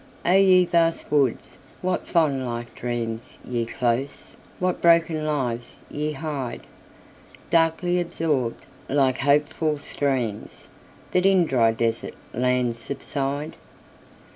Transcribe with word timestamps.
O 0.25 0.31
ye 0.33 0.65
vast 0.65 1.11
woods! 1.11 1.59
what 1.83 2.07
fond 2.07 2.43
life 2.43 2.73
dreamsYe 2.73 3.67
close! 3.67 4.35
what 4.57 4.81
broken 4.81 5.27
lives 5.27 5.77
ye 5.91 6.13
hide! 6.13 6.65
Darkly 7.51 7.99
absorbed, 7.99 8.65
like 8.89 9.19
hopeful 9.19 9.77
streams, 9.77 10.69
That 11.11 11.27
in 11.27 11.45
dry 11.45 11.71
desert 11.71 12.15
lands 12.33 12.79
subside. 12.79 13.55